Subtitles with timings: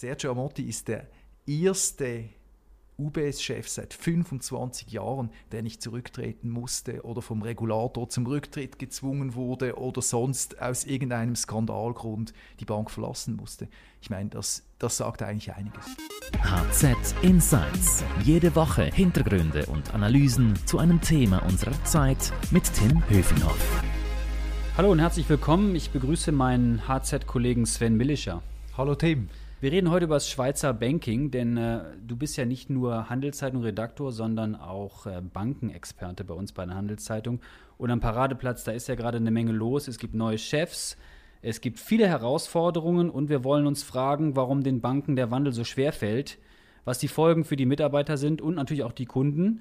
[0.00, 1.08] Sergio Amotti ist der
[1.46, 2.30] erste
[2.96, 9.76] UBS-Chef seit 25 Jahren, der nicht zurücktreten musste oder vom Regulator zum Rücktritt gezwungen wurde
[9.76, 13.68] oder sonst aus irgendeinem Skandalgrund die Bank verlassen musste.
[14.00, 15.84] Ich meine, das, das sagt eigentlich einiges.
[16.44, 18.02] HZ Insights.
[18.24, 23.82] Jede Woche Hintergründe und Analysen zu einem Thema unserer Zeit mit Tim Höfinghoff.
[24.78, 25.76] Hallo und herzlich willkommen.
[25.76, 28.42] Ich begrüße meinen HZ-Kollegen Sven Millischer.
[28.78, 29.28] Hallo Tim.
[29.60, 34.10] Wir reden heute über das Schweizer Banking, denn äh, du bist ja nicht nur Handelszeitung-Redaktor,
[34.10, 37.40] sondern auch äh, Bankenexperte bei uns bei der Handelszeitung.
[37.76, 39.86] Und am Paradeplatz, da ist ja gerade eine Menge los.
[39.86, 40.96] Es gibt neue Chefs,
[41.42, 45.64] es gibt viele Herausforderungen und wir wollen uns fragen, warum den Banken der Wandel so
[45.64, 46.38] schwer fällt,
[46.86, 49.60] was die Folgen für die Mitarbeiter sind und natürlich auch die Kunden.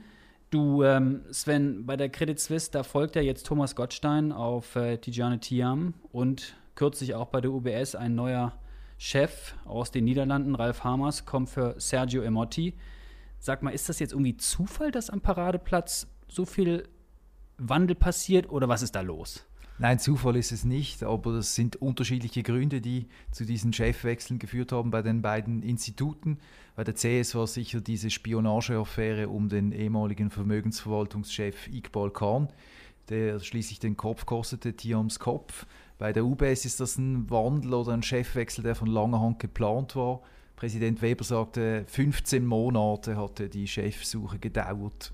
[0.50, 4.96] Du, ähm, Sven, bei der Credit Suisse, da folgt ja jetzt Thomas Gottstein auf äh,
[4.96, 8.54] Tijane Tiam und kürzlich auch bei der UBS ein neuer
[9.02, 12.76] Chef aus den Niederlanden, Ralf Hamers, kommt für Sergio Emotti.
[13.40, 16.84] Sag mal, ist das jetzt irgendwie Zufall, dass am Paradeplatz so viel
[17.58, 19.46] Wandel passiert oder was ist da los?
[19.78, 24.74] Nein, Zufall ist es nicht, aber das sind unterschiedliche Gründe, die zu diesen Chefwechseln geführt
[24.74, 26.38] haben bei den beiden Instituten.
[26.76, 32.50] Bei der CS war sicher diese Spionageaffäre um den ehemaligen Vermögensverwaltungschef Iqbal Khan,
[33.08, 35.66] der schließlich den Kopf kostete, Tiams Kopf.
[36.00, 39.98] Bei der UBS ist das ein Wandel oder ein Chefwechsel, der von langer Hand geplant
[39.98, 40.22] war.
[40.56, 45.12] Präsident Weber sagte, 15 Monate hatte die Chefsuche gedauert.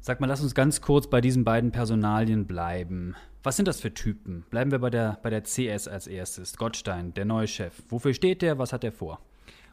[0.00, 3.16] Sag mal, lass uns ganz kurz bei diesen beiden Personalien bleiben.
[3.42, 4.44] Was sind das für Typen?
[4.50, 6.56] Bleiben wir bei der, bei der CS als erstes.
[6.56, 7.82] Gottstein, der neue Chef.
[7.88, 8.58] Wofür steht der?
[8.58, 9.20] Was hat er vor?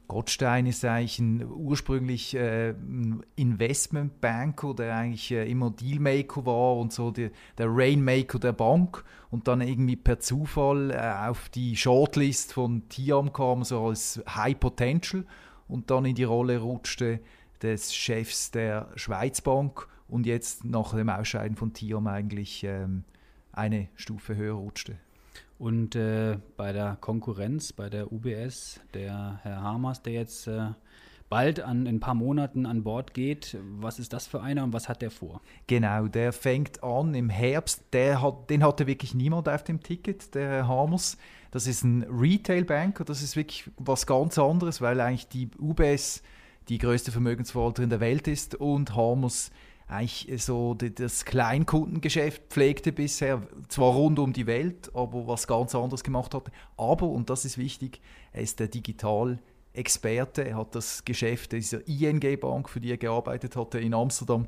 [0.09, 7.11] Gottstein ist eigentlich ursprünglich äh, ein Investmentbanker, der eigentlich äh, immer Dealmaker war und so
[7.11, 12.89] die, der Rainmaker der Bank und dann irgendwie per Zufall äh, auf die Shortlist von
[12.89, 15.25] Tiam kam, so als High Potential
[15.67, 17.19] und dann in die Rolle rutschte
[17.61, 23.03] des Chefs der Schweizbank und jetzt nach dem Ausscheiden von Tiam eigentlich ähm,
[23.51, 24.97] eine Stufe höher rutschte.
[25.59, 30.70] Und äh, bei der Konkurrenz, bei der UBS, der Herr Hamers, der jetzt äh,
[31.28, 34.72] bald an, in ein paar Monaten an Bord geht, was ist das für einer und
[34.72, 35.42] was hat der vor?
[35.68, 37.84] Genau, der fängt an im Herbst.
[37.92, 41.18] Der hat, den hatte wirklich niemand auf dem Ticket, der Herr Hamers.
[41.52, 46.24] Das ist ein Retail-Banker, das ist wirklich was ganz anderes, weil eigentlich die UBS
[46.70, 49.52] die größte Vermögensverwalterin der Welt ist und Hamers
[49.89, 56.03] eigentlich so das Kleinkundengeschäft pflegte bisher, zwar rund um die Welt, aber was ganz anderes
[56.03, 56.51] gemacht hatte.
[56.77, 57.99] Aber, und das ist wichtig,
[58.31, 60.47] er ist der Digital-Experte.
[60.47, 64.47] Er hat das Geschäft dieser ING Bank, für die er gearbeitet hatte, in Amsterdam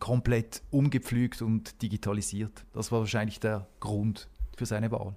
[0.00, 2.66] komplett umgepflügt und digitalisiert.
[2.74, 5.14] Das war wahrscheinlich der Grund für seine Wahl.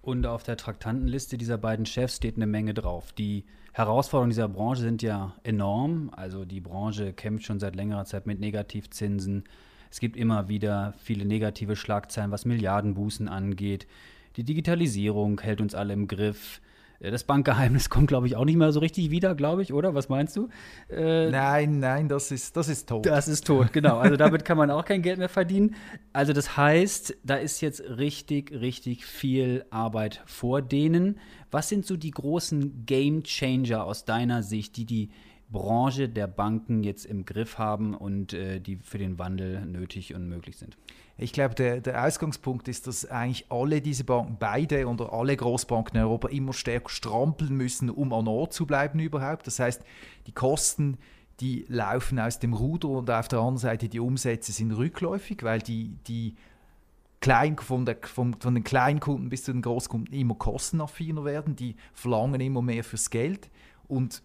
[0.00, 3.12] Und auf der Traktantenliste dieser beiden Chefs steht eine Menge drauf.
[3.12, 3.44] Die
[3.78, 6.10] Herausforderungen dieser Branche sind ja enorm.
[6.16, 9.44] Also die Branche kämpft schon seit längerer Zeit mit Negativzinsen.
[9.88, 13.86] Es gibt immer wieder viele negative Schlagzeilen, was Milliardenbußen angeht.
[14.34, 16.60] Die Digitalisierung hält uns alle im Griff.
[17.00, 19.94] Äh, das Bankgeheimnis kommt, glaube ich, auch nicht mehr so richtig wieder, glaube ich, oder?
[19.94, 20.48] Was meinst du?
[20.88, 23.06] Äh, nein, nein, das ist, das ist tot.
[23.06, 23.98] Das ist tot, genau.
[23.98, 25.74] Also damit kann man auch kein Geld mehr verdienen.
[26.12, 31.18] Also das heißt, da ist jetzt richtig, richtig viel Arbeit vor denen.
[31.50, 35.10] Was sind so die großen Game Changer aus deiner Sicht, die die
[35.50, 40.28] Branche der Banken jetzt im Griff haben und äh, die für den Wandel nötig und
[40.28, 40.76] möglich sind?
[41.16, 45.96] Ich glaube, der, der Ausgangspunkt ist, dass eigentlich alle diese Banken, beide oder alle Großbanken
[45.96, 49.46] in Europa immer stärker strampeln müssen, um an Ort zu bleiben überhaupt.
[49.46, 49.82] Das heißt,
[50.26, 50.98] die Kosten,
[51.40, 55.60] die laufen aus dem Ruder und auf der anderen Seite die Umsätze sind rückläufig, weil
[55.60, 56.36] die, die
[57.20, 61.74] Klein, von, der, von, von den Kleinkunden bis zu den Großkunden immer kostenaffiner werden, die
[61.94, 63.50] verlangen immer mehr fürs Geld
[63.88, 64.22] und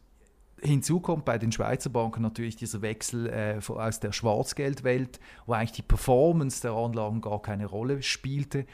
[0.64, 5.74] Hinzu kommt bei den Schweizer Banken natürlich dieser Wechsel äh, aus der Schwarzgeldwelt, wo eigentlich
[5.74, 8.66] die Performance der Anlagen gar keine Rolle spielte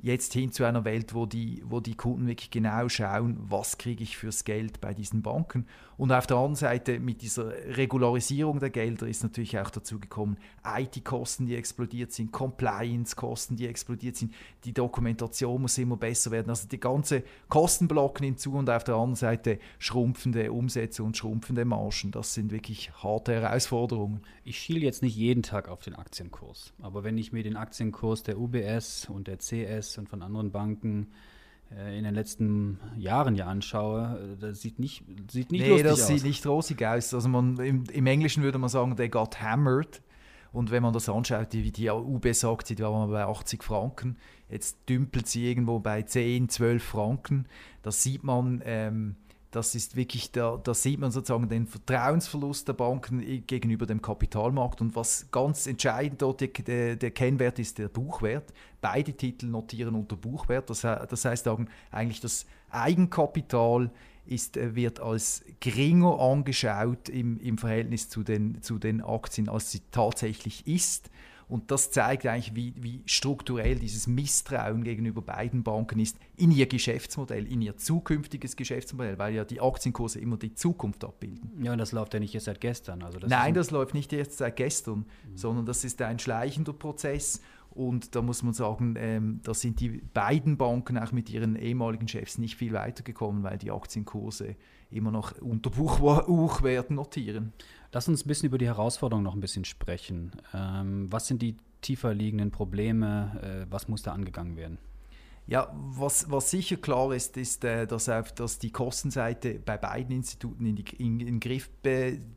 [0.00, 4.02] jetzt hin zu einer Welt, wo die, wo die Kunden wirklich genau schauen, was kriege
[4.02, 5.66] ich fürs Geld bei diesen Banken.
[5.96, 10.36] Und auf der anderen Seite mit dieser Regularisierung der Gelder ist natürlich auch dazu gekommen,
[10.64, 14.32] IT-Kosten, die explodiert sind, Compliance-Kosten, die explodiert sind,
[14.64, 16.50] die Dokumentation muss immer besser werden.
[16.50, 22.12] Also die ganze Kostenblocken hinzu und auf der anderen Seite schrumpfende Umsätze und schrumpfende Margen.
[22.12, 24.20] Das sind wirklich harte Herausforderungen.
[24.44, 28.22] Ich schiele jetzt nicht jeden Tag auf den Aktienkurs, aber wenn ich mir den Aktienkurs
[28.22, 31.08] der UBS und der CS UBS und von anderen Banken
[31.74, 35.86] äh, in den letzten Jahren ja anschaue, äh, das sieht nicht, sieht nicht nee, lustig
[35.86, 36.06] das aus.
[36.08, 37.14] sieht nicht rosig aus.
[37.14, 40.02] Also man, im, im, Englischen würde man sagen, they got hammered.
[40.50, 44.16] Und wenn man das anschaut, wie die UBS-Aktie, die war bei 80 Franken,
[44.48, 47.46] jetzt dümpelt sie irgendwo bei 10, 12 Franken.
[47.82, 49.16] Das sieht man, ähm,
[49.50, 54.80] das ist wirklich, da, da sieht man sozusagen den Vertrauensverlust der Banken gegenüber dem Kapitalmarkt.
[54.80, 58.52] Und was ganz entscheidend dort der, der Kennwert ist, der Buchwert.
[58.80, 60.68] Beide Titel notieren unter Buchwert.
[60.68, 61.48] Das, das heißt
[61.90, 63.90] eigentlich, das Eigenkapital
[64.26, 69.70] ist, äh, wird als geringer angeschaut im, im Verhältnis zu den, zu den Aktien, als
[69.70, 71.10] sie tatsächlich ist.
[71.48, 76.66] Und das zeigt eigentlich, wie, wie strukturell dieses Misstrauen gegenüber beiden Banken ist in ihr
[76.66, 81.50] Geschäftsmodell, in ihr zukünftiges Geschäftsmodell, weil ja die Aktienkurse immer die Zukunft abbilden.
[81.62, 83.02] Ja, und das läuft ja nicht erst seit gestern.
[83.02, 85.36] Also das Nein, das läuft nicht erst seit gestern, mhm.
[85.36, 87.40] sondern das ist ein schleichender Prozess.
[87.78, 92.08] Und da muss man sagen, ähm, da sind die beiden Banken auch mit ihren ehemaligen
[92.08, 94.56] Chefs nicht viel weitergekommen, weil die Aktienkurse
[94.90, 97.52] immer noch unter Buchwerten notieren.
[97.92, 100.32] Lass uns ein bisschen über die Herausforderungen noch ein bisschen sprechen.
[100.52, 103.40] Ähm, was sind die tiefer liegenden Probleme?
[103.42, 104.78] Äh, was muss da angegangen werden?
[105.46, 110.16] Ja, was, was sicher klar ist, ist, äh, dass, auf, dass die Kostenseite bei beiden
[110.16, 111.70] Instituten in, die, in, in Griff,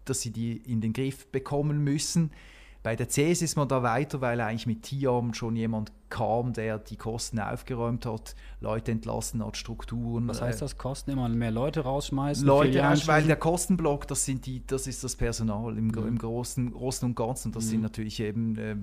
[0.06, 2.30] dass sie die in den Griff bekommen müssen.
[2.84, 6.80] Bei der CS ist man da weiter, weil eigentlich mit TIAM schon jemand kam, der
[6.80, 10.28] die Kosten aufgeräumt hat, Leute entlassen hat, Strukturen.
[10.28, 10.78] Was heißt äh, das?
[10.80, 12.46] Kosten immer mehr Leute rausschmeißen?
[12.46, 16.08] Leute rausschmeißen, weil der Kostenblock, das sind die, das ist das Personal im, mhm.
[16.08, 17.52] im Großen, Großen und Ganzen.
[17.52, 17.70] Das mhm.
[17.70, 18.76] sind natürlich eben äh,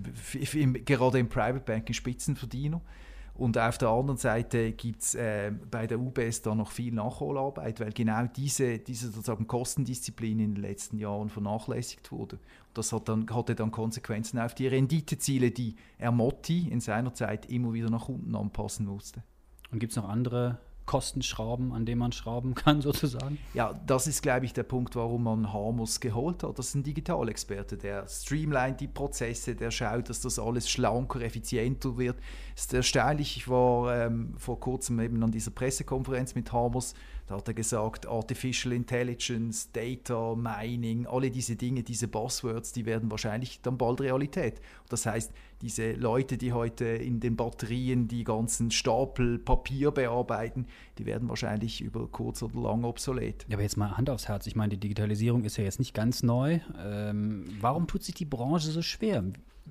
[0.85, 2.81] gerade im Private Banking Spitzenverdiener.
[3.39, 7.79] Und auf der anderen Seite gibt es äh, bei der UBS da noch viel Nachholarbeit,
[7.79, 12.35] weil genau diese, diese sozusagen Kostendisziplin in den letzten Jahren vernachlässigt wurde.
[12.37, 17.47] Und das hat dann, hatte dann Konsequenzen auf die Renditeziele, die Ermotti in seiner Zeit
[17.49, 19.23] immer wieder nach unten anpassen musste.
[19.71, 20.59] Und gibt es noch andere
[20.89, 23.39] Kostenschrauben, an denen man schrauben kann, sozusagen?
[23.55, 26.59] Ja, das ist, glaube ich, der Punkt, warum man Harmus geholt hat.
[26.59, 31.97] Das ist ein Digitalexperte, der streamlined die Prozesse, der schaut, dass das alles schlanker, effizienter
[31.97, 32.17] wird.
[32.57, 36.95] Es ist erstaunlich, ich war ähm, vor kurzem eben an dieser Pressekonferenz mit Harmus
[37.29, 43.11] da hat er gesagt, Artificial Intelligence, Data Mining, alle diese Dinge, diese Buzzwords, die werden
[43.11, 44.63] wahrscheinlich dann bald Realität.
[44.89, 50.67] Das heißt, diese Leute, die heute in den Batterien die ganzen Stapel Papier bearbeiten,
[50.97, 53.45] die werden wahrscheinlich über kurz oder lang obsolet.
[53.49, 54.47] Ja, aber jetzt mal Hand aufs Herz.
[54.47, 56.61] Ich meine, die Digitalisierung ist ja jetzt nicht ganz neu.
[56.83, 59.23] Ähm, warum tut sich die Branche so schwer?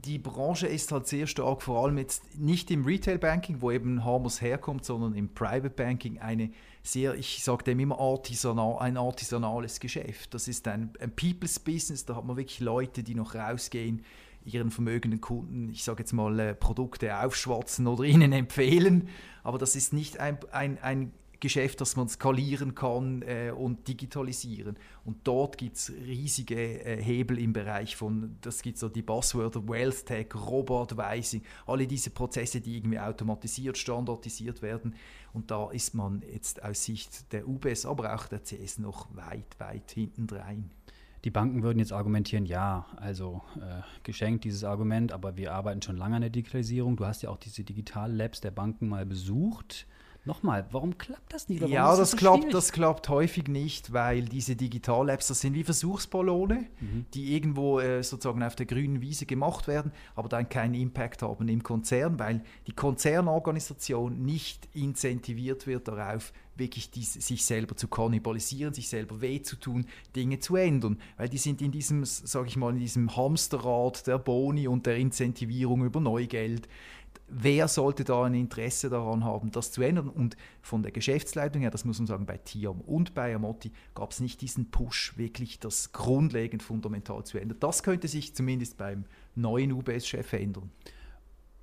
[0.03, 4.03] die Branche ist halt sehr stark, vor allem jetzt nicht im Retail Banking, wo eben
[4.05, 6.51] Harmos herkommt, sondern im Private Banking eine
[6.87, 10.33] sehr, ich sage dem immer artisanal, ein artisanales Geschäft.
[10.33, 14.03] Das ist ein, ein People's Business, da hat man wirklich Leute, die noch rausgehen,
[14.45, 19.09] ihren vermögenden Kunden, ich sage jetzt mal, äh, Produkte aufschwatzen oder ihnen empfehlen.
[19.43, 24.77] Aber das ist nicht ein, ein, ein Geschäft, das man skalieren kann äh, und digitalisieren.
[25.05, 29.67] Und dort gibt es riesige äh, Hebel im Bereich von, das gibt so die Buzzwörter
[29.67, 34.95] Wealth Tech, Robotweising, alle diese Prozesse, die irgendwie automatisiert, standardisiert werden.
[35.33, 39.59] Und da ist man jetzt aus Sicht der UBS, aber auch der CS noch weit,
[39.59, 40.71] weit hintendrein.
[41.23, 45.97] Die Banken würden jetzt argumentieren, ja, also äh, geschenkt dieses Argument, aber wir arbeiten schon
[45.97, 46.95] lange an der Digitalisierung.
[46.95, 49.87] Du hast ja auch diese Digital-Labs der Banken mal besucht.
[50.27, 51.61] Nochmal, warum klappt das nicht?
[51.61, 55.63] Warum ja, das, so klappt, das klappt häufig nicht, weil diese Digital-Apps, das sind wie
[55.63, 57.05] Versuchsballone, mhm.
[57.13, 61.47] die irgendwo äh, sozusagen auf der grünen Wiese gemacht werden, aber dann keinen Impact haben
[61.47, 68.73] im Konzern, weil die Konzernorganisation nicht incentiviert wird darauf, wirklich dies, sich selber zu kannibalisieren,
[68.73, 69.85] sich selber weh zu tun,
[70.15, 70.99] Dinge zu ändern.
[71.15, 74.97] Weil die sind in diesem, sage ich mal, in diesem Hamsterrad der Boni und der
[74.97, 76.67] Incentivierung über Neugeld
[77.27, 80.09] wer sollte da ein Interesse daran haben, das zu ändern?
[80.09, 84.11] Und von der Geschäftsleitung her, das muss man sagen, bei Tiam und bei Amotti gab
[84.11, 87.57] es nicht diesen Push, wirklich das grundlegend fundamental zu ändern.
[87.59, 89.05] Das könnte sich zumindest beim
[89.35, 90.71] neuen UBS-Chef ändern.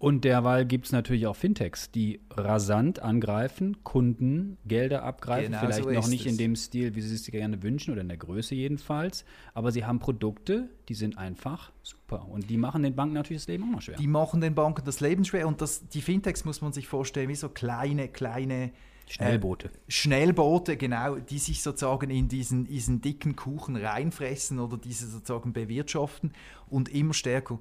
[0.04, 5.82] Und derweil gibt es natürlich auch Fintechs, die rasant angreifen, Kunden Gelder abgreifen, genau vielleicht
[5.82, 6.32] so noch nicht es.
[6.32, 9.86] in dem Stil, wie sie es gerne wünschen oder in der Größe jedenfalls, aber sie
[9.86, 13.68] haben Produkte, die sind einfach super und die machen den Banken natürlich das Leben auch
[13.68, 13.96] mal schwer.
[13.96, 17.30] Die machen den Banken das Leben schwer und das, die Fintechs muss man sich vorstellen
[17.30, 18.72] wie so kleine, kleine
[19.06, 19.68] Schnellboote.
[19.68, 25.52] Äh, Schnellboote, genau, die sich sozusagen in diesen, diesen dicken Kuchen reinfressen oder diese sozusagen
[25.52, 26.32] bewirtschaften
[26.68, 27.58] und immer stärker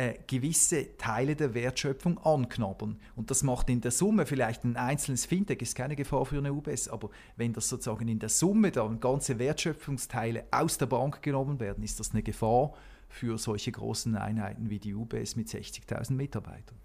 [0.00, 2.98] äh, gewisse Teile der Wertschöpfung anknabbern.
[3.16, 6.54] Und das macht in der Summe vielleicht ein einzelnes Fintech, ist keine Gefahr für eine
[6.54, 11.60] UBS, aber wenn das sozusagen in der Summe dann ganze Wertschöpfungsteile aus der Bank genommen
[11.60, 12.72] werden, ist das eine Gefahr
[13.10, 16.78] für solche großen Einheiten wie die UBS mit 60.000 Mitarbeitern.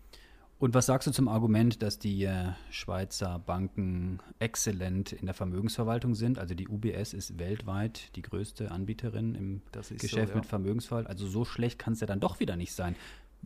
[0.65, 6.15] Und was sagst du zum Argument, dass die äh, Schweizer Banken exzellent in der Vermögensverwaltung
[6.15, 6.39] sind?
[6.39, 10.35] Also die UBS ist weltweit die größte Anbieterin im Geschäft so, ja.
[10.37, 11.11] mit Vermögensverwaltung.
[11.11, 12.95] Also so schlecht kann es ja dann doch wieder nicht sein.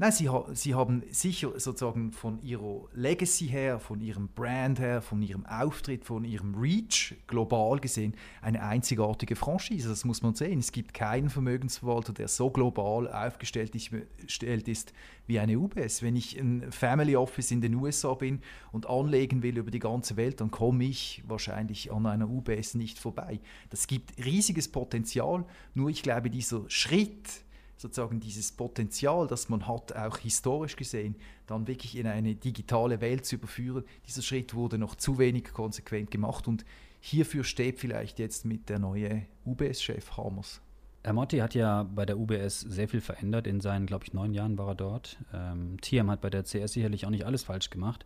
[0.01, 5.21] Nein, sie, sie haben sicher sozusagen von ihrer Legacy her, von ihrem Brand her, von
[5.21, 9.89] ihrem Auftritt, von ihrem Reach global gesehen eine einzigartige Franchise.
[9.89, 10.59] Das muss man sehen.
[10.59, 14.93] Es gibt keinen Vermögensverwalter, der so global aufgestellt ist
[15.27, 16.01] wie eine UBS.
[16.01, 18.39] Wenn ich ein Family Office in den USA bin
[18.71, 22.99] und anlegen will über die ganze Welt, dann komme ich wahrscheinlich an einer UBS nicht
[22.99, 23.41] vorbei.
[23.69, 25.43] Das gibt riesiges Potenzial.
[25.73, 27.43] Nur ich glaube, dieser Schritt,
[27.79, 31.15] sozusagen dieses Potenzial, das man hat, auch historisch gesehen,
[31.48, 36.12] dann wirklich in eine digitale Welt zu überführen, dieser Schritt wurde noch zu wenig konsequent
[36.12, 36.65] gemacht und
[37.00, 40.62] hierfür steht vielleicht jetzt mit der neue UBS-Chef Hammers.
[41.05, 43.48] Herr Motti hat ja bei der UBS sehr viel verändert.
[43.48, 45.17] In seinen, glaube ich, neun Jahren war er dort.
[45.33, 48.05] Ähm, Tiam hat bei der CS sicherlich auch nicht alles falsch gemacht.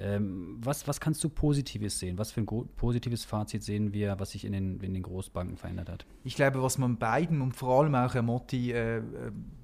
[0.00, 2.16] Ähm, was, was kannst du Positives sehen?
[2.16, 5.90] Was für ein positives Fazit sehen wir, was sich in den, in den Großbanken verändert
[5.90, 6.06] hat?
[6.24, 9.02] Ich glaube, was man beiden und vor allem auch Herr Motti äh, äh,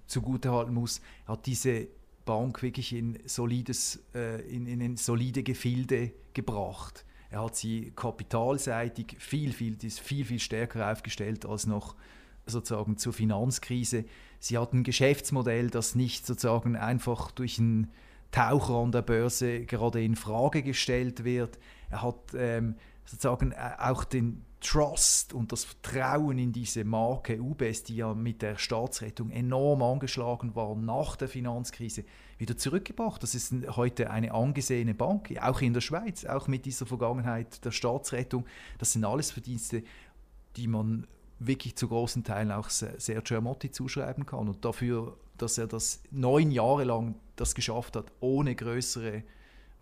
[0.06, 1.88] zugutehalten muss, hat diese
[2.26, 7.06] Bank wirklich in, solides, äh, in, in, in solide Gefilde gebracht.
[7.30, 11.96] Er hat sie kapitalseitig viel, viel, viel, viel stärker aufgestellt als noch
[12.44, 14.04] sozusagen zur Finanzkrise.
[14.38, 17.90] Sie hat ein Geschäftsmodell, das nicht sozusagen einfach durch ein
[18.36, 21.58] Taucher an der Börse gerade in Frage gestellt wird.
[21.88, 22.74] Er hat ähm,
[23.06, 28.42] sozusagen äh, auch den Trust und das Vertrauen in diese Marke UBS, die ja mit
[28.42, 32.04] der Staatsrettung enorm angeschlagen war nach der Finanzkrise,
[32.36, 33.22] wieder zurückgebracht.
[33.22, 37.70] Das ist heute eine angesehene Bank, auch in der Schweiz, auch mit dieser Vergangenheit der
[37.70, 38.44] Staatsrettung.
[38.76, 39.82] Das sind alles Verdienste,
[40.56, 41.06] die man
[41.38, 44.46] wirklich zu großen Teilen auch Sergio Amotti zuschreiben kann.
[44.46, 49.22] Und dafür, dass er das neun Jahre lang das geschafft hat, ohne größere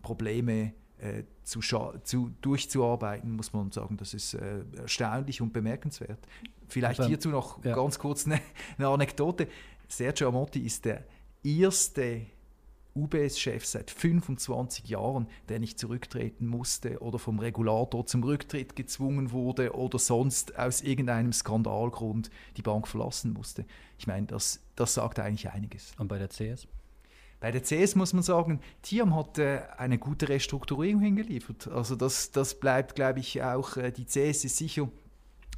[0.01, 1.61] Probleme äh, zu,
[2.03, 6.19] zu, durchzuarbeiten, muss man sagen, das ist äh, erstaunlich und bemerkenswert.
[6.67, 7.75] Vielleicht Aber, hierzu noch ja.
[7.75, 8.39] ganz kurz eine,
[8.77, 9.47] eine Anekdote.
[9.87, 11.03] Sergio Amotti ist der
[11.43, 12.25] erste
[12.95, 19.75] UBS-Chef seit 25 Jahren, der nicht zurücktreten musste oder vom Regulator zum Rücktritt gezwungen wurde
[19.75, 23.65] oder sonst aus irgendeinem Skandalgrund die Bank verlassen musste.
[23.99, 25.91] Ich meine, das, das sagt eigentlich einiges.
[25.97, 26.67] Und bei der CS?
[27.39, 31.67] Bei der CS muss man sagen, Tiam hat äh, eine gute Restrukturierung hingeliefert.
[31.67, 34.89] Also das, das bleibt, glaube ich, auch, äh, die CS ist sicher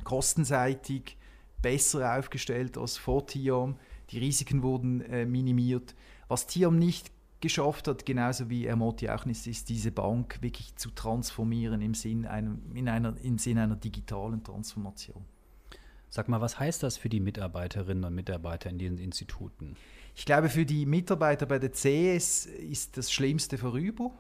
[0.04, 1.18] kostenseitig
[1.62, 3.78] besser aufgestellt als vor Tiam.
[4.10, 5.96] Die Risiken wurden äh, minimiert.
[6.28, 10.90] Was Tiam nicht geschafft hat, genauso wie Ermoti auch nicht, ist diese Bank wirklich zu
[10.92, 15.24] transformieren im Sinn einer, in einer, im Sinn einer digitalen Transformation.
[16.10, 19.76] Sag mal, was heißt das für die Mitarbeiterinnen und Mitarbeiter in diesen Instituten?
[20.16, 24.12] Ich glaube, für die Mitarbeiter bei der CS ist das Schlimmste vorüber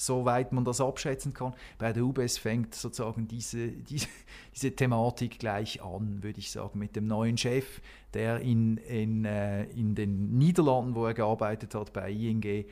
[0.00, 1.54] soweit man das abschätzen kann.
[1.78, 4.08] Bei der UBS fängt sozusagen diese, diese,
[4.54, 7.80] diese Thematik gleich an, würde ich sagen, mit dem neuen Chef,
[8.14, 12.64] der in, in, äh, in den Niederlanden, wo er gearbeitet hat, bei ING,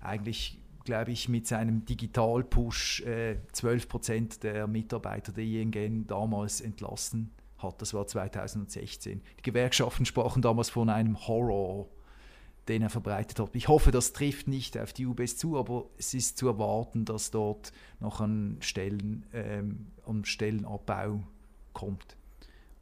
[0.00, 7.30] eigentlich glaube ich, mit seinem Digital-Push äh, 12 Prozent der Mitarbeiter der ING damals entlassen
[7.64, 7.82] hat.
[7.82, 9.22] Das war 2016.
[9.38, 11.88] Die Gewerkschaften sprachen damals von einem Horror
[12.68, 13.54] den er verbreitet hat.
[13.54, 17.30] Ich hoffe, das trifft nicht auf die UBS zu, aber es ist zu erwarten, dass
[17.30, 19.86] dort noch an Stellen, ähm,
[20.22, 21.22] Stellenabbau
[21.72, 22.16] kommt.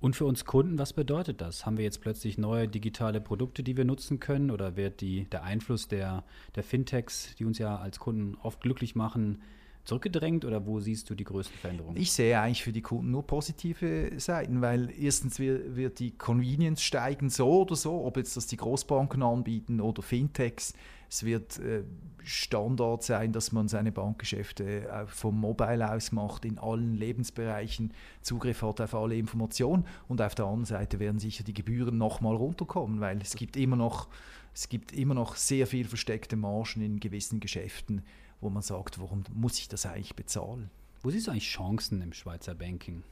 [0.01, 1.65] Und für uns Kunden, was bedeutet das?
[1.65, 4.51] Haben wir jetzt plötzlich neue digitale Produkte, die wir nutzen können?
[4.51, 6.25] Oder wird die, der Einfluss der,
[6.57, 9.43] der Fintechs, die uns ja als Kunden oft glücklich machen,
[9.85, 11.97] zurückgedrängt oder wo siehst du die größten Veränderungen?
[11.97, 17.31] Ich sehe eigentlich für die Kunden nur positive Seiten, weil erstens wird, die Convenience steigen,
[17.31, 20.75] so oder so, ob jetzt das die Großbanken anbieten oder Fintechs.
[21.09, 21.83] Es wird äh,
[22.25, 28.63] Standard sein, dass man seine Bankgeschäfte äh, vom Mobile aus macht, in allen Lebensbereichen Zugriff
[28.63, 29.85] hat auf alle Informationen.
[30.09, 33.77] Und auf der anderen Seite werden sicher die Gebühren nochmal runterkommen, weil es gibt immer
[33.77, 34.09] noch,
[34.55, 38.03] es gibt immer noch sehr viel versteckte Margen in gewissen Geschäften,
[38.43, 40.71] wo man sagt, warum muss ich das eigentlich bezahlen?
[41.03, 43.03] Wo du eigentlich Chancen im Schweizer Banking?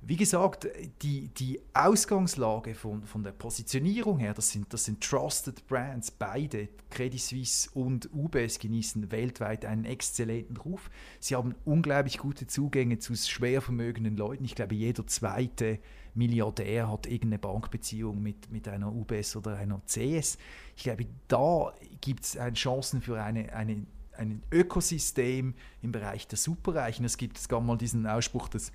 [0.00, 0.68] Wie gesagt,
[1.02, 6.12] die, die Ausgangslage von, von der Positionierung her, das sind, das sind Trusted Brands.
[6.12, 10.88] Beide, Credit Suisse und UBS, genießen weltweit einen exzellenten Ruf.
[11.18, 14.44] Sie haben unglaublich gute Zugänge zu schwer vermögenden Leuten.
[14.44, 15.80] Ich glaube, jeder zweite
[16.14, 20.38] Milliardär hat irgendeine Bankbeziehung mit, mit einer UBS oder einer CS.
[20.76, 23.84] Ich glaube, da gibt es Chancen für eine, eine
[24.18, 27.04] ein Ökosystem im Bereich der Superreichen.
[27.04, 28.72] Es gibt es gab mal diesen Ausspruch des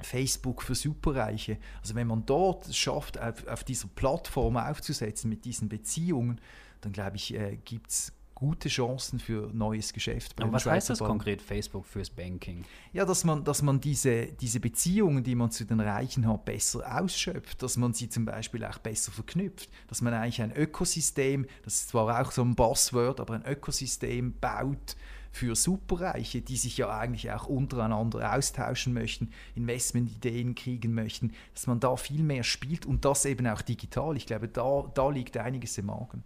[0.00, 1.58] Facebook für Superreiche.
[1.80, 6.40] Also wenn man dort schafft, auf, auf dieser Plattform aufzusetzen mit diesen Beziehungen,
[6.80, 10.40] dann glaube ich, äh, gibt es gute Chancen für neues Geschäft.
[10.40, 11.10] Aber was heißt das Bank.
[11.10, 12.64] konkret, Facebook fürs Banking?
[12.92, 16.84] Ja, dass man, dass man diese, diese Beziehungen, die man zu den Reichen hat, besser
[17.00, 21.80] ausschöpft, dass man sie zum Beispiel auch besser verknüpft, dass man eigentlich ein Ökosystem, das
[21.80, 24.94] ist zwar auch so ein Buzzword, aber ein Ökosystem baut,
[25.30, 31.80] für Superreiche, die sich ja eigentlich auch untereinander austauschen möchten, Investmentideen kriegen möchten, dass man
[31.80, 34.16] da viel mehr spielt und das eben auch digital.
[34.16, 36.22] Ich glaube, da, da liegt einiges im Magen.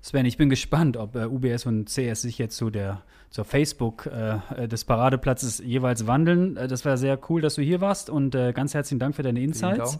[0.00, 4.06] Sven, ich bin gespannt, ob äh, UBS und CS sich jetzt zu der, zur Facebook
[4.06, 6.56] äh, des Paradeplatzes jeweils wandeln.
[6.56, 9.22] Äh, das war sehr cool, dass du hier warst und äh, ganz herzlichen Dank für
[9.22, 9.98] deine Insights.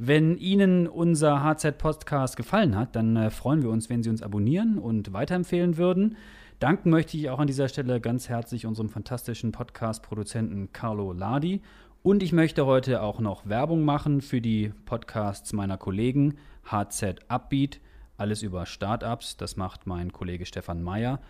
[0.00, 4.78] Wenn Ihnen unser HZ-Podcast gefallen hat, dann äh, freuen wir uns, wenn Sie uns abonnieren
[4.78, 6.16] und weiterempfehlen würden.
[6.60, 11.62] Danken möchte ich auch an dieser Stelle ganz herzlich unserem fantastischen Podcast-Produzenten Carlo Ladi.
[12.04, 17.80] Und ich möchte heute auch noch Werbung machen für die Podcasts meiner Kollegen HZ Upbeat,
[18.18, 21.20] alles über Startups, das macht mein Kollege Stefan Meyer.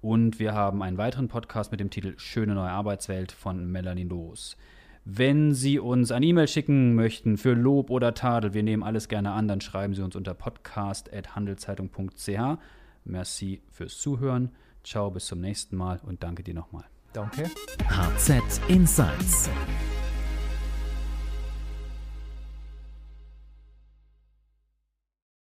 [0.00, 4.56] Und wir haben einen weiteren Podcast mit dem Titel Schöne neue Arbeitswelt von Melanie Loos.
[5.04, 9.32] Wenn Sie uns eine E-Mail schicken möchten für Lob oder Tadel, wir nehmen alles gerne
[9.32, 12.58] an, dann schreiben Sie uns unter podcast.handelszeitung.ch.
[13.04, 14.50] Merci fürs Zuhören.
[14.82, 16.84] Ciao, bis zum nächsten Mal und danke dir nochmal.
[17.12, 17.50] Danke.
[17.88, 19.50] HZ Insights